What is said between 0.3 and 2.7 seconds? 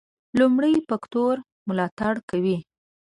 لومړي فکټور ملاتړ کوي.